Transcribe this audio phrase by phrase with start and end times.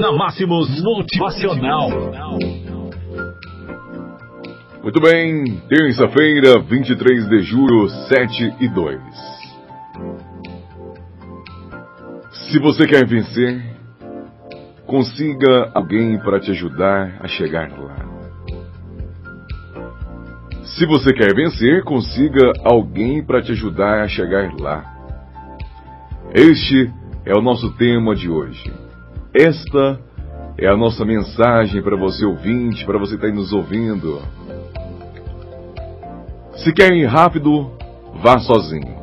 [0.00, 1.88] Na Máximos Motivacional.
[4.82, 9.00] Muito bem, terça-feira, 23 de julho, 7 e 2.
[12.30, 13.64] Se você quer vencer,
[14.86, 17.96] consiga alguém para te ajudar a chegar lá.
[20.76, 24.84] Se você quer vencer, consiga alguém para te ajudar a chegar lá.
[26.34, 26.92] Este
[27.24, 28.85] é o nosso tema de hoje.
[29.38, 30.00] Esta
[30.56, 34.22] é a nossa mensagem para você ouvinte, para você que está aí nos ouvindo.
[36.54, 37.70] Se quer ir rápido,
[38.22, 38.96] vá sozinho.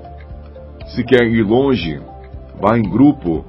[0.87, 2.01] Se quer ir longe,
[2.59, 3.45] vá em grupo.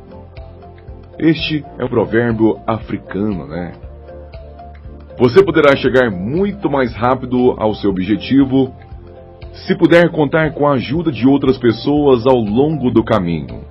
[1.19, 3.73] Este é o provérbio africano, né?
[5.19, 8.75] Você poderá chegar muito mais rápido ao seu objetivo
[9.67, 13.64] se puder contar com a ajuda de outras pessoas ao longo do caminho.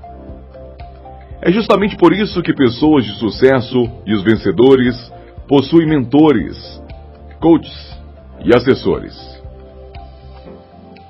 [1.45, 3.75] É justamente por isso que pessoas de sucesso
[4.05, 4.95] e os vencedores
[5.45, 6.55] possuem mentores,
[7.41, 7.99] coaches
[8.45, 9.13] e assessores.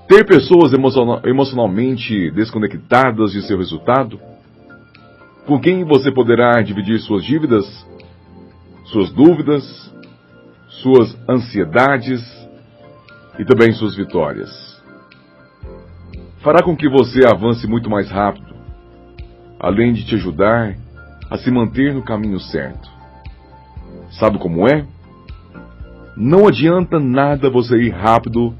[0.07, 4.19] Ter pessoas emocionalmente desconectadas de seu resultado,
[5.45, 7.65] com quem você poderá dividir suas dívidas,
[8.85, 9.63] suas dúvidas,
[10.81, 12.21] suas ansiedades
[13.37, 14.49] e também suas vitórias.
[16.39, 18.52] Fará com que você avance muito mais rápido,
[19.63, 20.75] além de te ajudar
[21.31, 22.87] a se manter no caminho certo.
[24.11, 24.85] Sabe como é?
[26.15, 28.53] Não adianta nada você ir rápido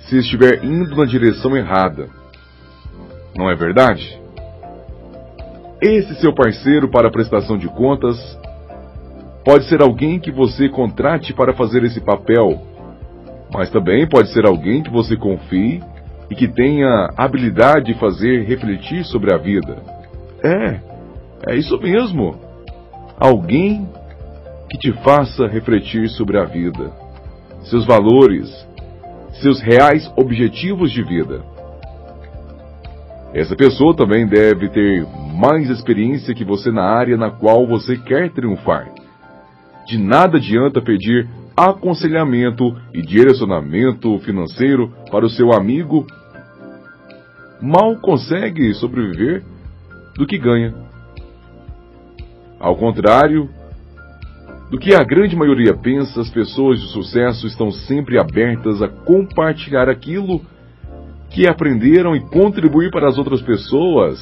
[0.00, 2.10] se estiver indo na direção errada.
[3.34, 4.20] Não é verdade?
[5.80, 8.18] Esse seu parceiro para prestação de contas
[9.48, 12.60] Pode ser alguém que você contrate para fazer esse papel,
[13.50, 15.82] mas também pode ser alguém que você confie
[16.30, 19.97] e que tenha habilidade de fazer refletir sobre a vida.
[20.42, 20.80] É,
[21.48, 22.38] é isso mesmo.
[23.18, 23.88] Alguém
[24.70, 26.92] que te faça refletir sobre a vida,
[27.62, 28.48] seus valores,
[29.40, 31.42] seus reais objetivos de vida.
[33.32, 38.30] Essa pessoa também deve ter mais experiência que você na área na qual você quer
[38.30, 38.88] triunfar.
[39.86, 46.06] De nada adianta pedir aconselhamento e direcionamento financeiro para o seu amigo.
[47.60, 49.42] Mal consegue sobreviver
[50.18, 50.74] do que ganha.
[52.60, 53.48] Ao contrário
[54.70, 59.88] do que a grande maioria pensa, as pessoas de sucesso estão sempre abertas a compartilhar
[59.88, 60.42] aquilo
[61.30, 64.18] que aprenderam e contribuir para as outras pessoas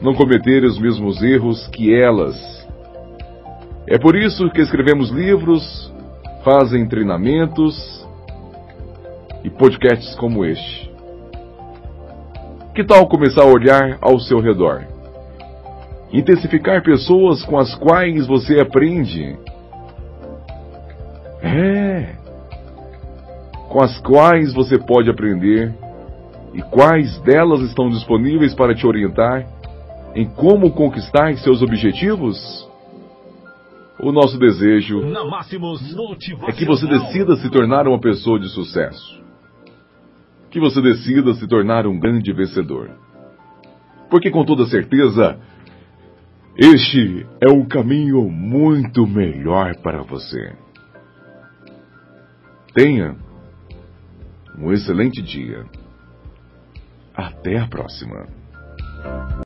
[0.00, 2.62] não cometerem os mesmos erros que elas
[3.86, 5.92] é por isso que escrevemos livros,
[6.44, 7.76] fazem treinamentos
[9.42, 10.91] e podcasts como este.
[12.74, 14.86] Que tal começar a olhar ao seu redor?
[16.10, 19.36] Intensificar pessoas com as quais você aprende.
[21.42, 22.14] É.
[23.68, 25.74] Com as quais você pode aprender
[26.54, 29.46] e quais delas estão disponíveis para te orientar
[30.14, 32.66] em como conquistar seus objetivos?
[34.00, 35.02] O nosso desejo
[36.46, 39.21] é que você decida se tornar uma pessoa de sucesso.
[40.52, 42.90] Que você decida se tornar um grande vencedor.
[44.10, 45.40] Porque com toda certeza,
[46.54, 50.54] este é um caminho muito melhor para você.
[52.74, 53.16] Tenha
[54.58, 55.64] um excelente dia.
[57.14, 58.26] Até a próxima.